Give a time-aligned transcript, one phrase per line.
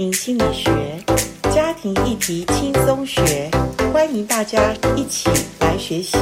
[0.00, 0.70] 庭心理学，
[1.54, 3.50] 家庭议题轻松学，
[3.92, 5.28] 欢迎大家一起
[5.60, 6.16] 来学习。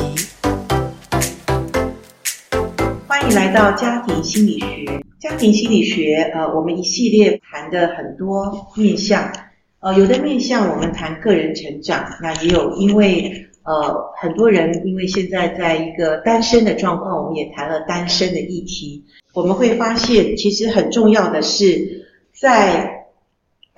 [3.06, 5.00] 欢迎来到家庭心理学。
[5.20, 9.32] 家庭心理学，呃，我们一系列谈的很多面向，
[9.78, 19.04] 呃，有的面向我们谈个人成长，那也有因为呃很多人因为现在在一个单身的状况，我们也谈了单身的议题。
[19.34, 22.97] 我们会发现，其实很重要的是在。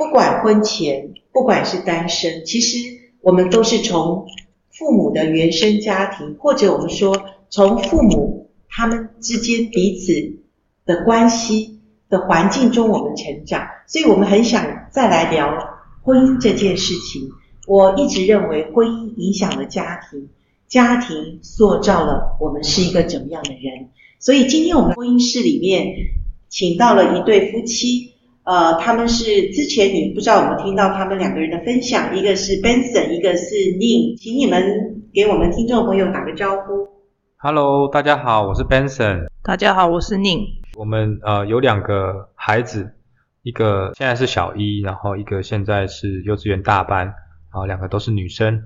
[0.01, 2.79] 不管婚前，不管是单身，其实
[3.21, 4.25] 我们都是从
[4.71, 10.39] 父母的原生家庭，或者我们说从父母他们之间彼此
[10.87, 15.55] 的关系的环境中我们成长，所以我们很想再来聊
[16.03, 17.29] 婚姻这件事情。
[17.67, 20.31] 我一直认为婚姻影响了家庭，
[20.67, 23.91] 家庭塑造了我们是一个怎么样的人。
[24.19, 25.95] 所以今天我们婚姻室里面
[26.49, 28.15] 请到了一对夫妻。
[28.45, 36.89] 呃，他们是之前你不知道有没有听到他们两个人的分享，一个是 Benson，一个是 Ning，请你们给我们听众朋友打个招呼。
[37.37, 39.27] Hello，大家好，我是 Benson。
[39.43, 40.47] 大家好，我是 Ning。
[40.77, 42.95] 我们呃有两个孩子，
[43.43, 47.15] 一个现在是小一，然后一个现在是幼稚园大班，然
[47.53, 48.63] 后两个都是女生。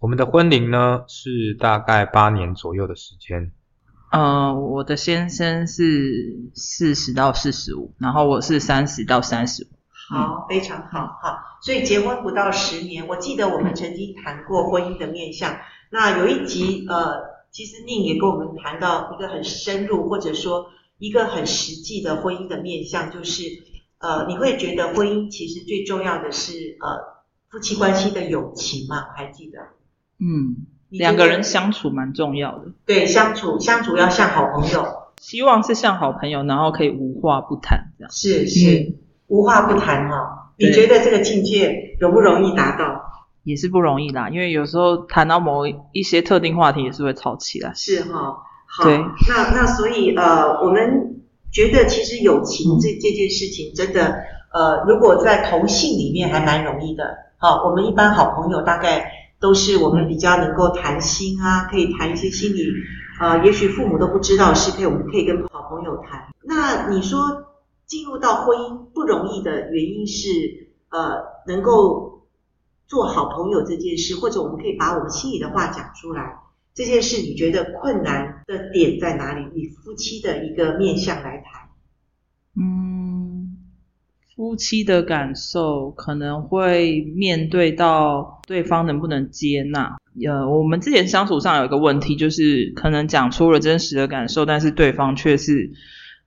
[0.00, 3.52] 我们的婚龄呢是大概八年左右的时间。
[4.14, 9.66] 呃，我的先生是四十到四十五，然后我是三十到三十五。
[10.08, 11.36] 好，非常好，好。
[11.60, 15.56] 所以结婚不到十年，我记得我们曾经谈过婚姻的面向。
[15.90, 20.66] 那有一集，呃，其实宁也跟我们谈到一个很深入，或者说
[20.98, 23.42] 一个很实际的婚姻的面向，就是
[23.98, 29.08] 呃，你会觉得婚姻其实最重要的是呃夫妻关系的友情嘛？
[29.08, 29.58] 我还记得，
[30.20, 30.66] 嗯。
[30.98, 34.86] 两个人相处蛮重要的，对，相处相处要像好朋友，
[35.20, 38.10] 希望是像好朋友，然后可以无话不谈这样。
[38.12, 38.94] 是是，嗯、
[39.26, 40.28] 无话不谈哈、哦。
[40.56, 43.02] 你觉得这个境界容不容易达到？
[43.42, 47.72] 也是不容易啦，因为有时候谈到某一些特定话题，也是会吵起来。
[47.74, 48.88] 是哈、哦，好。
[49.28, 54.14] 那那所以呃，我们觉得其实友情这、嗯、这件事情真的
[54.52, 57.04] 呃，如果在同性里面还蛮容易的。
[57.38, 59.23] 好，我们一般好朋友大概。
[59.44, 62.64] 都是我们比较能够谈心啊，可以谈一些心理，
[63.20, 66.28] 呃，也许父母都不知道是可以，我们可以跟好朋友谈。
[66.42, 67.18] 那你说
[67.86, 72.26] 进入到婚姻不容易的原因是，呃，能够
[72.86, 76.38] 做好朋友这件事，或者我们可以把我们心里的话讲出来，
[76.72, 79.44] 这件事你觉得困难的点在哪里？
[79.54, 81.68] 以夫妻的一个面向来谈，
[82.56, 82.93] 嗯，
[84.36, 88.40] 夫妻的感受可能会面对到。
[88.46, 89.96] 对方能不能接纳？
[90.22, 95.70] 呃，我们之前相处上有一个问题，就是可能讲出了真实的感受，但是对方却是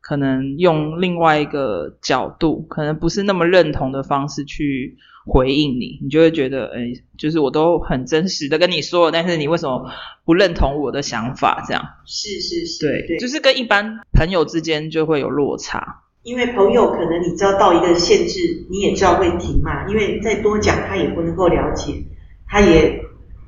[0.02, 4.98] 可能用另外一个角度，可能不是那么认同的方式去
[5.28, 9.92] 回应你，你就会觉得，哎，就是我都很真实的跟你说了，但是你为什么
[10.26, 11.64] 不认同我的想法？
[11.68, 16.02] 这样是是是，对对，就是跟一般朋友之间就会有落差。
[16.28, 19.88] 因为朋友可能你知道到一个限制，你也知道会停嘛。
[19.88, 22.04] 因为再多讲他也不能够了解，
[22.46, 23.02] 他也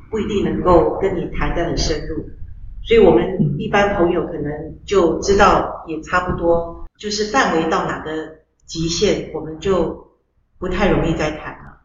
[0.10, 2.30] 不一定能够跟你谈得很深入。
[2.82, 8.12] 所以我们一般朋友可能就知道也差不多，就是范围到哪个
[8.66, 10.14] 极限，我们就
[10.58, 11.82] 不太容易再谈了。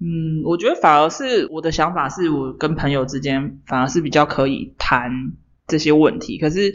[0.00, 5.10] 嗯，我觉得反而是我的想法是我跟朋友之间反而是比较可以谈
[5.66, 6.74] 这些问题，可是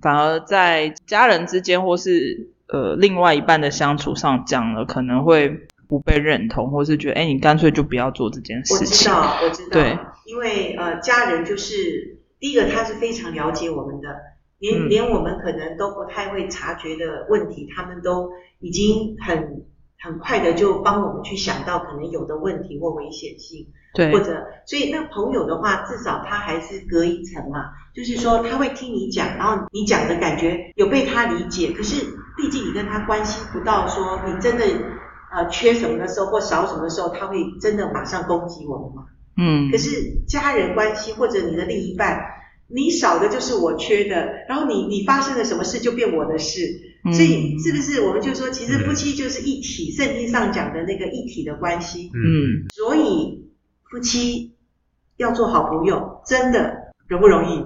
[0.00, 2.52] 反而在家人之间或是。
[2.72, 8.86] 呃，另外一半的相处上讲了，可能会不被认同，或是觉得，哎，你干脆就不要做这件事情。
[8.86, 9.70] 我知道，我知道。
[9.72, 14.08] 对，因为呃，家人就是第一个，他是非常了解我们的，
[14.58, 19.64] 连、嗯、连我们可能都不太会察觉的问题，他们都已经很
[20.00, 23.68] 很快的就帮我们去想到可能有的问题或危险性。
[23.92, 31.72] 对，或者，所以那朋友的话，至少他还是隔一层嘛，就是说他会听你讲，然后你讲的感觉有被他理解。
[31.72, 31.96] 可是
[32.36, 34.64] 毕竟你跟他关系不到，说你真的
[35.32, 39.06] 呃缺什么的时候或少什么的时候，他会真的马上攻击我们嘛？
[39.36, 39.72] 嗯。
[39.72, 42.20] 可是家人关系或者你的另一半，
[42.72, 46.60] 你少的就是我缺的，然后你你发生了什么事就变我的事，
[47.04, 52.10] 嗯、所以是不是我们就说，其实夫妻就是一体，圣经上讲的那个一体的关系。
[52.14, 52.66] 嗯。
[52.74, 53.40] 所以。
[53.90, 54.54] 夫妻
[55.16, 57.58] 要做好朋友，真的容不容易？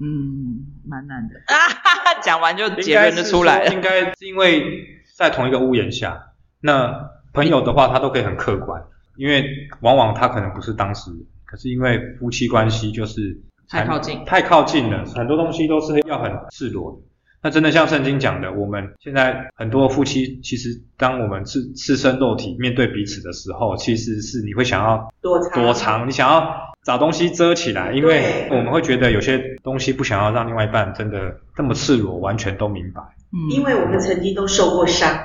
[0.00, 1.36] 嗯，蛮难的。
[1.46, 3.72] 啊哈哈，讲完就结论就出来了。
[3.72, 8.82] 应该是因为在同一个屋檐下，那朋友的话他都可以很客观，
[9.16, 9.44] 因为
[9.82, 16.98] 往往他可能不是当事人，可是因为夫妻关系就是太靠近，太靠近了，很多东西都是要很赤裸的。
[17.42, 20.68] 那真的像圣经讲的，我们现在很多夫妻，其实
[20.98, 26.52] 当我们赤赤身肉体面对彼此的时候，其实是你会想要躲藏，躲藏，你想要
[26.82, 33.00] 找东西遮起来，因为我们会觉得有些东西不想要让另外一半真的这么赤裸，完全都明白。
[33.32, 35.16] 嗯，因为我们曾经都受过伤，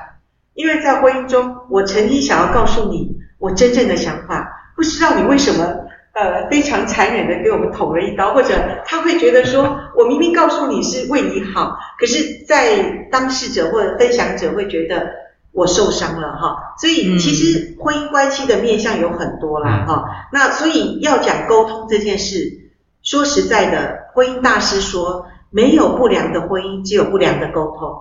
[0.54, 4.48] 因为在婚姻中，我曾经想要告诉你我真正的想法，
[4.78, 5.85] 不知道你为什么。
[6.16, 15.12] 呃，非常残忍的给我们捅了一刀，或者他会觉得说， 我明明告诉你是为你好，可是，在当事者或者分享者会觉得
[15.52, 16.74] 我受伤了哈。
[16.80, 20.06] 所以其实婚姻关系的面向有很多啦哈。
[20.32, 22.62] 那所以要讲沟通这件事，
[23.04, 27.94] 说实在的，婚姻大师说，没有不良的婚姻，只有不良的沟通。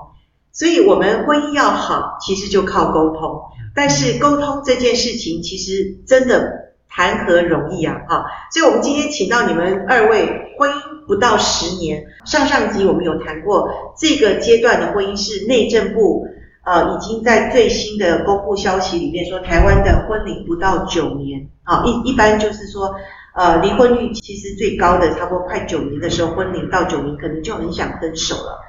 [0.52, 3.42] 所以我们婚姻要好，其实就靠沟通。
[3.74, 6.62] 但是沟通这件事情，其实真的。
[6.94, 7.96] 谈何容易啊！
[8.08, 10.26] 哈，所以我们今天请到你们二位，
[10.56, 12.04] 婚姻不到十年。
[12.24, 13.68] 上上集我们有谈过，
[13.98, 16.28] 这个阶段的婚姻是内政部
[16.62, 22.94] 呃已经在最新的公布消息里面说，台湾的婚龄不到九年啊，一一般就是说
[23.34, 28.60] 呃离婚率其实最高的差不多快九年的时候，婚龄到九年可能就很想分手了。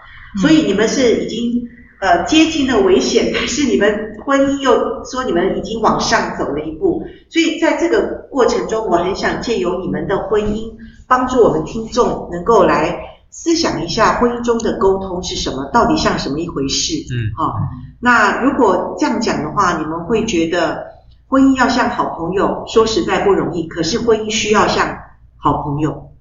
[0.41, 1.61] 所以你们是已经
[1.99, 7.03] 呃接近的危险， 但是你们婚姻又说你们已经往上走了一步。
[7.29, 10.73] 所以在这个过程中，我很想借由你们的婚姻，
[11.07, 12.99] 帮助我们听众能够来
[13.29, 16.93] 思想一下婚姻中的沟通是什么，到底像什么一回事？
[17.11, 17.53] 嗯，好、哦。
[17.99, 20.85] 那如果这样讲的话，你们会觉得
[21.27, 23.67] 婚姻要像好朋友，说实在不容易。
[23.67, 24.99] 可是婚姻需要像
[25.37, 26.11] 好朋友，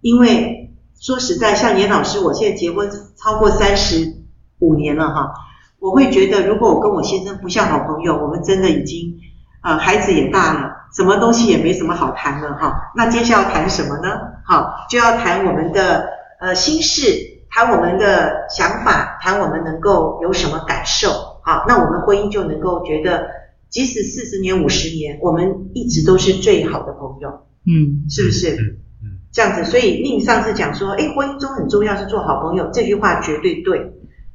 [0.00, 0.70] 因为
[1.00, 4.21] 说实在，像严老师，我现在结婚超过三十
[4.62, 5.34] 五年了哈，
[5.78, 9.18] 我会觉得如果我跟我先生不像好朋友，我们真的已经。
[9.64, 12.90] 啊、呃，孩子也大了，什么东西也没什么好谈了哈。
[12.96, 14.08] 那接下来要谈什么呢？
[14.44, 16.04] 好，就要谈我们的
[16.40, 21.10] 呃心事，谈我们的想法，谈我们能够有什么感受。
[21.44, 23.28] 好，那我们婚姻就能够觉得，
[23.68, 27.46] 即使四十年、五十年，我们一直都是最好的朋友。
[27.64, 28.56] 嗯，是不是？
[28.56, 29.62] 嗯嗯，这样子。
[29.62, 33.92] 所以宁上次讲说，哎，婚姻中很重要是做好朋友，这句话绝对对。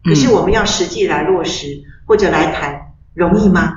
[0.07, 3.74] 可是我们要实际来落实或者来谈，容易吗？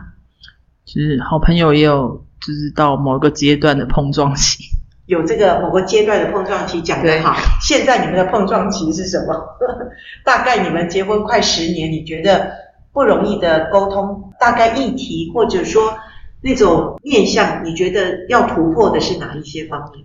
[0.85, 4.65] 就是好朋友也有，就是到某个阶段的碰撞期，
[5.07, 7.37] 有这个某个阶段的碰撞期讲得好。
[7.61, 9.57] 现在你们的碰撞期是什么？
[10.25, 12.53] 大概你们结婚快十年，你觉得
[12.93, 15.97] 不容易的沟通，大概议题或者说
[16.43, 20.05] 那种面向，你觉得要突破的是哪一些方面？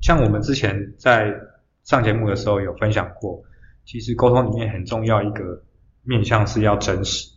[0.00, 1.32] 像我们之前在
[1.84, 3.42] 上节目的时候有分享过，
[3.88, 5.62] 其实沟通里面很重要一个
[6.04, 7.30] 面向是要真实。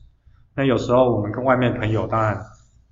[0.54, 2.38] 那有时候我们跟外面朋友，当然。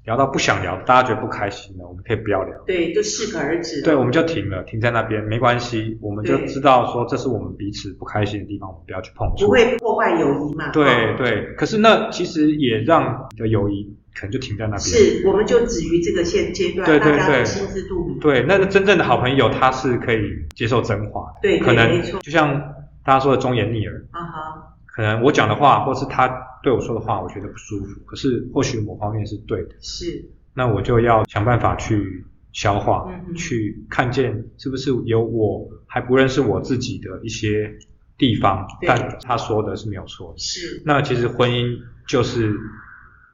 [0.06, 2.57] 聊到不想聊，大家觉得不开心了，我们可以不要聊。
[2.65, 3.83] 对，就适可而止。
[3.83, 6.00] 对，我们就停了，停在那边，没关系。
[6.01, 9.45] 我们就知道说，这是我们彼此不开心的地方，我们不要去碰触。
[9.45, 10.71] 不会破坏友谊嘛？
[10.71, 11.53] 对对。
[11.57, 14.79] 可是那其实也让你的友谊可能就停在那边。
[14.79, 18.17] 是，我们就止于这个现阶段，对对对，大家心知肚明。
[18.19, 20.21] 对，那个真正的好朋友，他是可以
[20.56, 21.39] 接受真话的。
[21.44, 22.01] 对，可能。
[22.21, 22.73] 就像
[23.03, 24.05] 大家说的忠言逆耳。
[24.11, 24.75] 啊哈。
[24.85, 26.27] 可能我讲的话，或是他
[26.61, 28.01] 对我说的话，我觉得不舒服。
[28.05, 30.29] 可是或许某方面是对的，是。
[30.53, 37.71] 那我就要想办法去消化，嗯、去看见是不是有我还不认识我自己的一些
[38.17, 38.67] 地方。
[38.85, 40.39] 但他说的是没有错的。
[40.39, 40.81] 是。
[40.85, 42.53] 那其实婚姻就是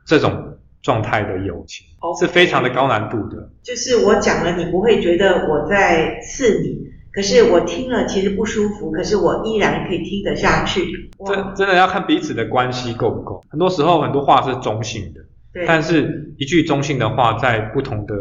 [0.05, 1.87] 这种状态的友情，
[2.19, 3.49] 是非常的高难度的。
[3.63, 6.93] 就是我讲了，你不会觉得我在刺你。
[7.15, 11.09] 可是我听了其实不舒服，可是我依然可以听得下去。
[11.25, 13.41] 真真的要看彼此的关系够不够。
[13.49, 15.21] 很多时候很多话是中性的，
[15.53, 15.65] 对。
[15.65, 18.13] 但是一句中性的话，在不同的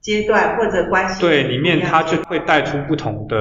[0.00, 3.36] 阶段或者关系对里面，它就会带出不同的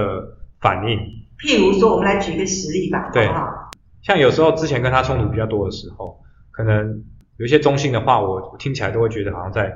[0.60, 0.98] 反应。
[1.38, 3.70] 譬如说，我们来举一个实例吧，对，好不好？
[4.01, 7.04] 像有时候之前跟他冲突比较多的时候，可能
[7.38, 9.72] 有一些中性的话，我听起来都会觉得好像在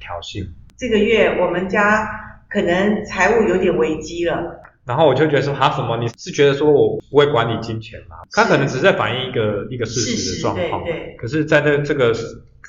[0.00, 0.48] 挑衅。
[0.78, 2.08] 这个月我们家
[2.48, 4.61] 可能财务有点危机了。
[4.84, 5.96] 然后我就觉得说，他什么？
[5.98, 8.16] 你是觉得说我不会管理金钱吗？
[8.32, 10.82] 他可能只是在反映一个一个事实的状况。
[10.82, 11.16] 对对。
[11.16, 12.12] 可是在这这个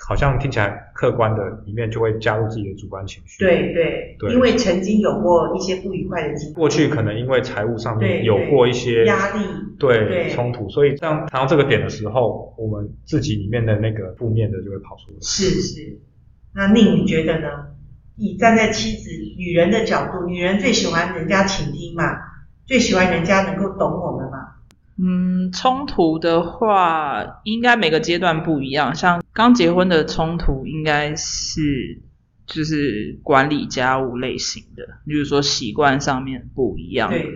[0.06, 3.44] 好像听起来客观的里面，就会加入自己的主观情绪。
[3.44, 4.16] 对对。
[4.20, 4.32] 对。
[4.32, 6.54] 因为曾经有过一些不愉快的经历。
[6.54, 9.44] 过去可能因为财务上面有过一些压力，
[9.80, 15.18] 对冲突，所以这样谈到这个点的时候，我们自己里面的那个负面的就会跑出来。
[15.20, 16.00] 是是。
[16.54, 17.73] 那宁你觉得呢？
[18.16, 22.04] 以站在妻子、女人的角度，女人最喜欢人家倾听嘛，
[22.66, 24.50] 最喜欢人家能够懂我们嘛。
[24.98, 28.94] 嗯，冲突的话，应该每个阶段不一样。
[28.94, 32.02] 像刚结婚的冲突，应该是
[32.46, 37.10] 就是管理家务类型的，比如说习惯上面不一样。
[37.10, 37.32] 对对。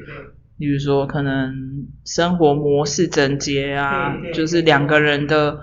[0.58, 5.60] 例如说可能生活模式整洁啊，对对对就是两个人的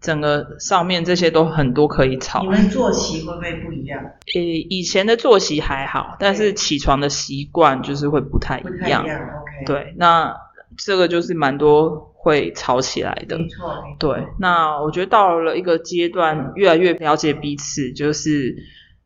[0.00, 2.42] 整个上面这些都很多可以吵。
[2.42, 4.02] 你们作息会不会不一样？
[4.34, 8.72] 诶，以前的作息还好，但是起床的习惯就是会不太一样。
[8.72, 9.64] 不太一样，OK。
[9.66, 10.36] 对，那
[10.76, 13.38] 这个就是蛮多会吵起来的。
[13.38, 13.82] 没错。
[13.98, 18.56] 对，那我觉得到了一个阶段，越来越了解彼此，就是。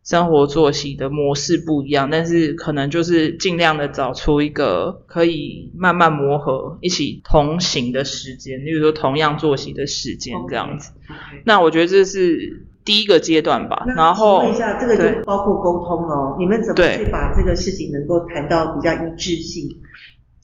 [0.03, 10.93] 生活作息的模式不一样，但是可能就是尽量的找出一个可以慢慢磨合、一起同行的时间，例如说同样作息的时间这样子。
[11.07, 11.43] Okay, okay.
[11.45, 13.85] 那我觉得这是第一个阶段吧。
[13.95, 16.35] 然后问一下，这个就包括沟通哦。
[16.39, 19.69] 你们怎么去把这个事情能够谈到比较一致性？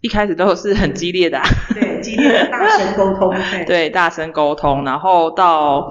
[0.03, 1.45] 一开始都是很激烈的、啊，
[1.75, 5.91] 对，激烈的大声沟通， 对，对，大声沟通，然后到。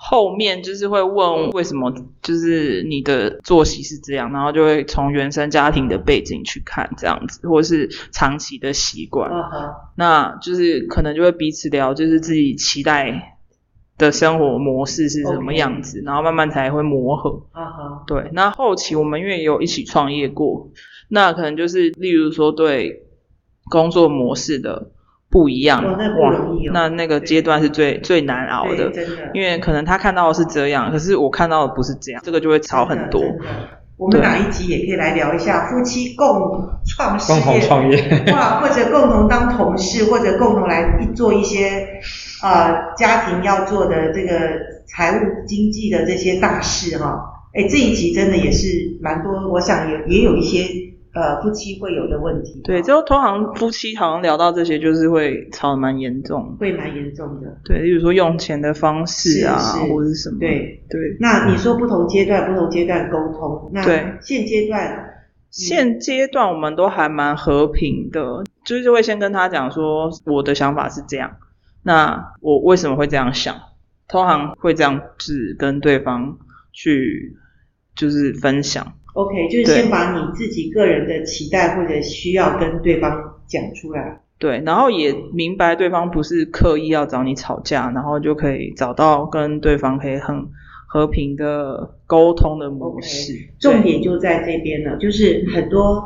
[0.00, 9.74] 后面就是会问为什么，就是你的作息是这样，然后就会从原生家庭的背景去看这样子，或者是长期的习惯，uh -huh.
[9.96, 13.38] 那就是可能就会彼此聊，就是自己期待
[13.98, 17.30] 的生活模式是什么样子然后慢慢才会磨合。
[17.52, 18.06] Uh -huh.
[18.06, 20.70] 对，那后期我们因为也有一起创业过，
[21.08, 23.02] 那可能就是例如说对
[23.68, 24.92] 工作模式的。
[25.30, 25.96] 不一样，哦
[26.72, 33.22] 那那那个阶段是最最难熬的，真的，因为可能他看到的是这样，可是我看到的不是这样，这个就会吵很多。
[33.98, 37.96] 我们哪一集也可以来聊一下夫妻共创事业，共同创业，
[38.32, 42.00] 哇，或者共同当同事，或者共同来做一些
[42.42, 44.32] 呃家庭要做的这个
[44.86, 47.20] 财务经济的这些大事哈。
[47.52, 50.88] 哎，这一集真的也是蛮多，我想也也有一些。
[51.18, 52.60] 呃，夫妻会有的问题。
[52.62, 57.58] 对，就通常夫妻好像聊到这些，就是会吵得蛮严重，会蛮严重的。
[57.64, 60.38] 对，比如说用钱的方式啊，是是或者是什么。
[60.38, 61.16] 对对。
[61.18, 63.70] 那你说不同阶段、嗯，不同阶段沟通。
[63.72, 63.82] 那
[64.20, 65.14] 现阶段，
[65.50, 71.36] 现阶段我们都还蛮和平的，就是会先跟他讲说，我的想法是这样，
[71.82, 73.56] 那我为什么会这样想？
[74.06, 76.38] 通常会这样子跟对方
[76.72, 77.36] 去，
[77.96, 78.94] 就是分享。
[79.18, 83.10] OK，就是先把你自己个人的期待或者需要跟对方
[83.48, 84.20] 讲出来。
[84.38, 90.46] 对，然后也明白对方不是刻意要找你吵架，然后就可以找到跟对方可以很
[90.86, 93.32] 和平的沟通的模式。
[93.32, 96.04] Okay, 重点就在这边了，就是很多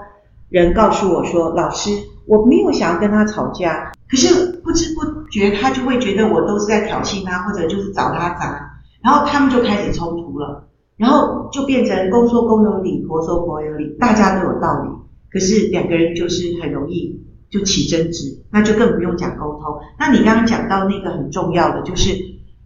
[0.48, 1.90] 人告诉我说：“老师，
[2.26, 10.68] 我没有想要跟他吵架，可是不知不觉他就会觉得我都是在挑衅他，或者就是找他砸，然后他们就开始冲突了。”
[11.02, 14.88] 然后就变成公说公有理，婆说婆有理，大家都有道理，
[15.32, 19.80] 可是两个人就是很容易就起争执，那就更不用讲沟通。
[19.98, 22.14] 那你刚刚讲到那个很重要的，就是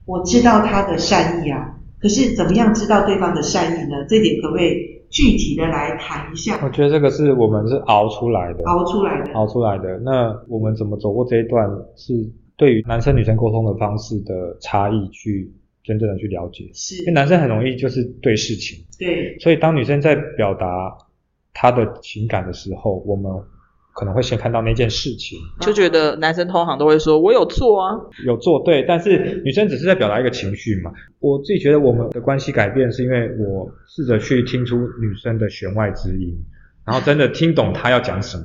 [0.04, 4.04] 我知道他的善意啊，可是怎么样知道对方的善意呢？
[4.06, 4.74] 这点可不可以
[5.08, 6.60] 具体的来谈一下？
[6.62, 9.98] 我觉得这个是我们是熬出来的，熬出来的，熬出来的。
[10.00, 11.66] 那我们怎么走过这一段，
[11.96, 12.12] 是
[12.58, 15.54] 对于男生女生沟通的方式的差异去。
[15.86, 20.98] 真正的去了解，是，因为男生很容易就是对事情，对，所以当女生在表达
[21.54, 23.32] 她的情感的时候，我们
[23.94, 27.94] 可能会先看到那件事情，就觉得男生通常都会说“我有做啊，
[28.26, 30.92] 有做”，对，但是女生只是在表达一个情绪嘛。
[31.20, 36.36] 我自己觉得我们的关系改变是因为我试着去听出女生的弦外之音，
[36.84, 38.44] 然后真的听懂她要讲什么。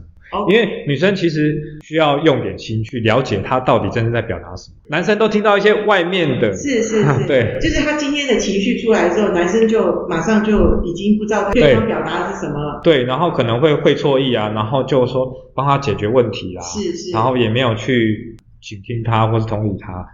[0.50, 20.06] 因为女生其实需要用点心去了解她到底真正在表达什么，男生都听到一些外面的，是是是， 对，就是他今天的情绪出来之后，男生就马上就已经不知道对方表达的是什么了，对，然后可能会会错意啊，然后就说帮他解决问题啊，是是，然后也没有去倾听他或是同理他。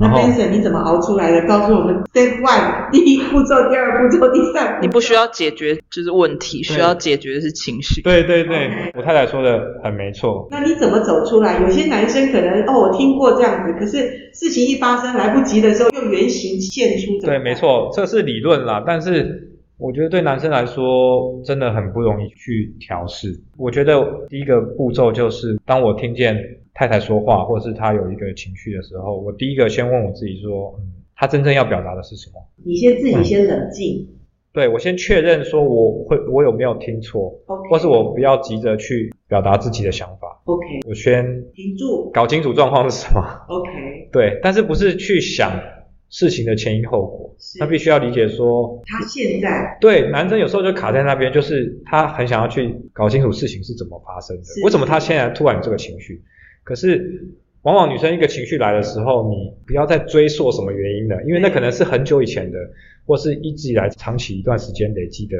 [0.00, 1.46] 那 Benson 你怎么熬出来的？
[1.46, 4.78] 告诉我们，Step One，第一步骤，第二步骤，第三步骤。
[4.80, 8.00] 你不需要解决就是问题，需要解决的是情绪。
[8.00, 8.92] 对对对，okay.
[8.96, 10.48] 我太太说的很没错。
[10.50, 11.60] 那你怎么走出来？
[11.60, 17.18] 有些男生可能哦，我听过这样子，可是事情一发生来不及的时候，又原形现出。
[17.26, 19.49] 对，没错，这是理论啦，但是
[19.80, 23.40] 我觉得对男生来说真的很不容易去调试。
[23.56, 26.36] 我觉得第一个步骤就是，当我听见。
[26.72, 32.40] 太太说话，或者是她有一个情绪的时候，我第一个先问我自己说，嗯，她真正要表达的是什么？
[32.64, 34.06] 你先自己先冷静。
[34.08, 34.16] 嗯、
[34.54, 37.34] 对，我先确认说我会我有没有听错.
[37.68, 40.40] 或是我不要急着去表达自己的想法。
[40.44, 43.20] OK，我先停住，搞清楚状况是什么。
[43.48, 43.70] OK，
[44.10, 45.52] 对，但是不是去想
[46.10, 47.34] 事情的前因后果？
[47.58, 56.22] 他必须要理解说，他现在对男生有时候就卡在那边，就是他很想要去搞清楚事情是怎么发生的，为什么他现在突然有这个情绪。
[56.62, 57.26] 可是
[57.62, 62.58] 往往女生一个情绪来的时候，你不要再追溯什么原因了，因为那可能是很久以前的，
[63.06, 65.36] 或是一直以来长期一段时间累积的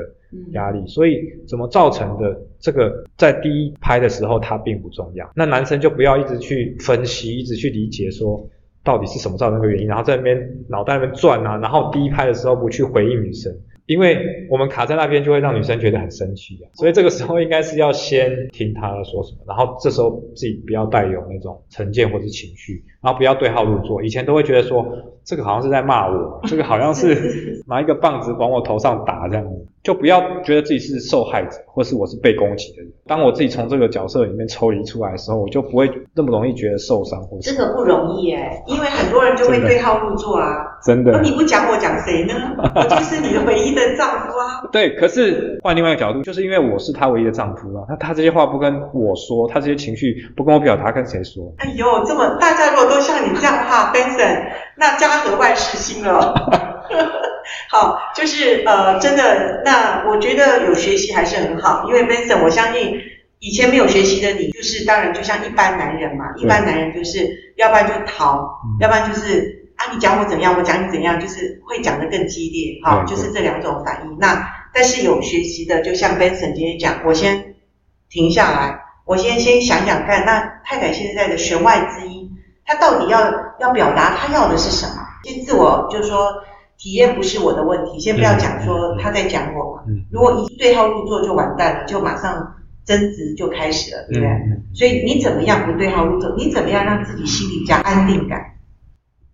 [0.52, 5.30] 压力，所以怎么造成的，这个在第一拍的时候它并不重要。
[5.34, 8.48] 那男生就不要一直去分析，一直去理解说
[8.82, 13.54] 到底是什么造成那个原因，然后在那边脑袋那边转啊，然后第一拍的时候不去回应女生。
[13.90, 24.00] 因为我们卡在那边，就会让女生觉得很生气啊，所以这个时候应该是要先听她说什么，然后这时候自己不要带有那种成见或是情绪，然后不要对号入座。
[24.00, 24.87] 以前都会觉得说，
[25.25, 29.66] 这个好像是在骂我，这个好像是 拿一个棒子往我头上打这样子。
[29.82, 32.92] 就不要觉得自己是受害者，或是我是被攻击的人。
[33.06, 37.20] 当我自己从这个角色里面抽离出来的时候，我就不会那么容易觉得受伤。
[37.23, 40.69] 或这个不容易耶，因为很多人就会对号入座啊。
[40.82, 41.12] 真的。
[41.12, 42.34] 那你不讲我讲谁呢？
[42.75, 44.62] 我就是你的唯一的丈夫啊。
[44.72, 47.84] 对，可是换另外一个角度，就是因为我是他唯一的丈夫啊。
[47.88, 51.52] 那他这些话不跟我说，他这些情绪不跟我表达，跟谁说？
[51.58, 54.46] 哎呦，这么大家如果都像你这样的话，Benson，
[54.76, 56.34] 那家和万事兴了。
[57.70, 62.94] 好，就是呃，真的，那我觉得有学习还是很好，因为 Benson，我相信
[63.38, 74.18] 以前没有学习的你，就是当然就像一般男人嘛，一般男人就是要不然就逃，要不然就是啊，你讲我怎样，我讲你怎样，就是会讲得更激烈，好，就是这两种反应。
[74.18, 77.54] 那但是有学习的，就像 Benson 今天讲，我先
[78.10, 82.30] 停下来，我先先想想看，那太太现在的弦外之音，
[82.66, 83.18] 她到底要
[83.58, 85.02] 要表达她要的是什么？
[85.25, 86.30] 先自我就是说。
[86.82, 89.82] 体验不是我的问题，先不要讲说他在讲我嘛。
[90.10, 92.54] 如果一对号入座就完蛋了，就马上
[92.87, 94.30] 争执就开始了，对不对？
[94.72, 96.34] 所以你怎么样不对号入座？
[96.38, 98.40] 你怎么样让自己心里加安定感？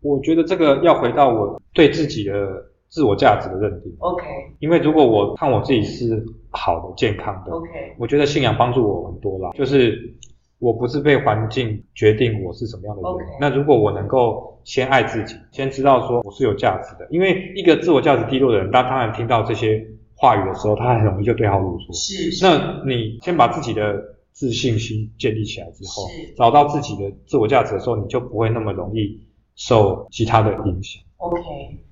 [0.07, 3.95] 我觉得这个要回到我对自己的自我价值的认定。
[3.99, 4.25] OK。
[4.61, 9.51] 因为如果我看我自己是好的、健康的，OK，我觉得信仰帮助我很多啦。
[9.55, 10.15] 就是。
[10.59, 13.13] 我不是被环境决定我是什么样的人。
[13.13, 13.39] Okay.
[13.39, 21.93] 那如果我能够先爱自己，先知道说我是有价值的，因为一个自我价值低落的人，他当然听到这些话语的时候，他很容易就对号入座。
[21.93, 22.47] 是，是。
[22.47, 26.09] 那你先把自己的自信心建立起来之后，
[26.39, 29.21] 找到自己的自我价值的时候，你就不会那么容易
[29.57, 31.03] 受其他的影响。
[31.17, 31.43] OK，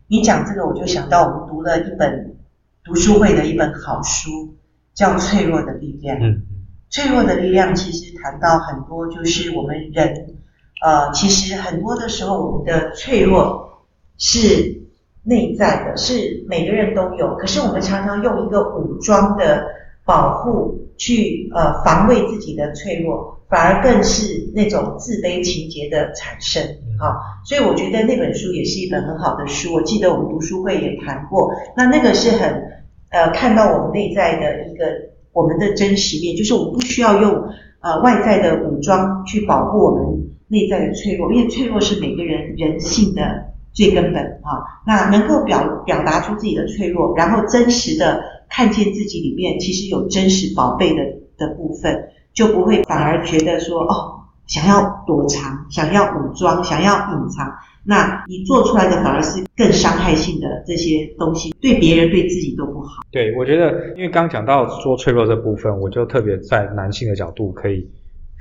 [0.07, 2.37] 你讲这个，我就想到我们读了一本
[2.85, 4.55] 读书会的一本好书，
[4.95, 6.17] 叫《脆弱的力量》。
[6.23, 6.47] 嗯。
[6.91, 10.37] 脆弱的力量其实谈到很多，就是我们人，
[10.85, 13.85] 呃，其实很多的时候，我们的脆弱
[14.17, 14.83] 是
[15.25, 17.35] 内在的，是每个人都有。
[17.35, 19.67] 可是我们常常用一个武装的
[20.05, 26.63] 保护去呃防卫自己的脆弱，反而更是那种自卑情节的产生。
[26.99, 29.75] 啊，所以我觉得那本书也是一本很好的书。
[29.75, 32.63] 我记得我们读书会也谈过，那那个是很
[33.11, 35.15] 呃看到我们内在的一个。
[35.35, 37.49] 我们的真实面，就是我们不需要用
[37.81, 44.63] 呃外在的武装去保护我们内在的脆弱，因为脆弱是每个人人性的最根本啊。
[44.87, 51.03] 那能够表表达出自己的脆弱，然后真实的看见自己里面其实有真实宝贝的
[51.37, 57.51] 的部分，就不会反而觉得说哦，想要躲藏，想要武装，想要隐藏。
[57.87, 63.03] 那你做出来的反而是更伤害性的这些东西，对别人对自己都不好。
[63.11, 67.87] 对，我觉得因为刚讲到说脆弱这部分，我就特别在男性的角度可以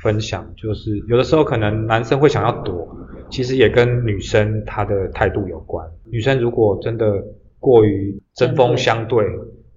[0.02, 2.88] 分享，就是有的时候可能男生会想要躲，
[3.30, 5.86] 其实也跟女生她的态度有关。
[6.10, 7.22] 女生如果真的
[7.60, 9.26] 过于针锋相对，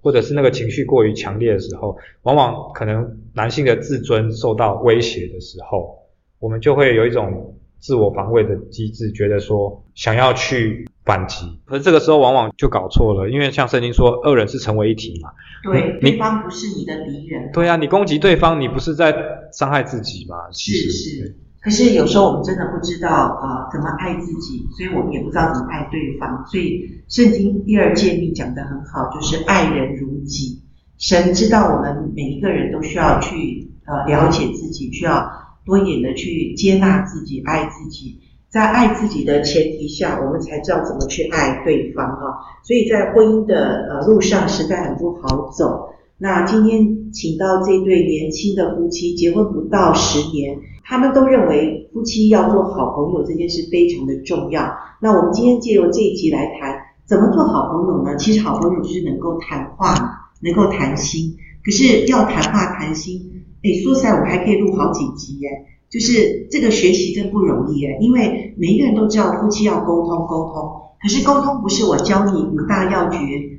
[0.07, 5.99] 或者是那个情绪过于强烈的时候，往往可能男性的自尊受到威胁的时候，
[6.39, 7.53] 我们就会有一种。
[7.79, 15.29] 自我防卫的机制，觉得说想要去反击，可是这个时候往往就搞错了，因为像圣经说，二人是成为一体嘛。
[15.61, 17.51] 对，对方不是你的敌人。
[17.53, 19.15] 对啊，你攻击对方，你不是在
[19.53, 20.35] 伤害自己吗？
[20.51, 21.37] 是是。
[21.67, 26.45] 可是有时候我们真的不知道啊、呃，怎么爱自己，所以我们也不知道怎么爱对方。
[26.47, 30.61] 所以圣经第二诫命讲得很好，就是爱人如己。
[30.97, 35.29] 神知道我们每一个人都需要去呃了解自己，需要。
[35.65, 42.39] 多一点的去接纳自己，爱自己，在爱自己的前提下，我们才知道怎么去爱对方哈。
[42.63, 45.89] 所以在婚姻的呃路上实在很不好走。
[46.17, 54.73] 那今天请到这对年轻的夫妻，结婚不到十年，他们都认为夫妻要做好朋友这件事非常的重要。
[55.01, 58.15] 那我们今天借由这一集来谈怎么做好朋友呢？
[58.17, 59.93] 其实好朋友就是能够谈话，
[60.41, 61.35] 能够谈心。
[61.63, 63.43] 可是要谈话谈心。
[63.63, 65.49] 哎，说实在，我还可以录好几集耶。
[65.89, 70.69] 就是这个学习真不容易耶，因为每一个人都知道夫妻要沟通沟通，
[71.01, 73.17] 可是沟通不是我教你五大要诀、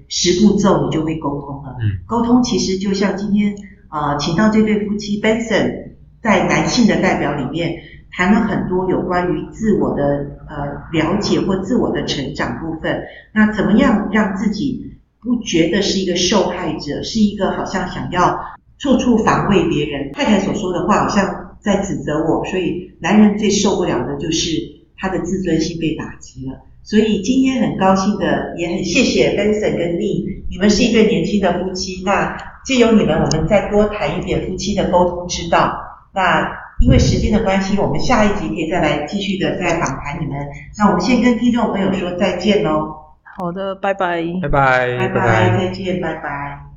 [0.08, 1.76] 十步骤你就会沟通了。
[1.80, 3.54] 嗯，沟通其实就像今天
[3.88, 5.87] 啊、呃，请到这对夫妻 Benson
[6.22, 7.76] 在男性的代表里面，
[8.10, 13.02] 谈了很多有关于自我的呃了解或自我的成长部分。
[13.32, 18.38] 那怎么样让自己不觉得是一个受害者，是一个好像想要
[18.78, 20.12] 处处防卫别人？
[20.12, 24.50] 太太所说的话好像在指责我，所以男人最受不了的就是
[24.96, 26.60] 他的自尊心被打击了。
[26.82, 32.02] 所以今天很高兴的，也很谢谢 Benson 跟你你们是一对年轻的夫妻。
[32.04, 35.87] 那借由你们，我们再多谈一点夫妻的沟通之道。
[36.18, 36.50] 那
[36.80, 40.36] 因为时间的关系，我们下一集可以再来继续的再访谈你们。
[40.76, 42.92] 那我们先跟听众朋友说再见喽。
[43.36, 44.22] 好的，拜拜。
[44.42, 44.98] 拜拜。
[44.98, 46.67] 拜拜，再见，拜拜。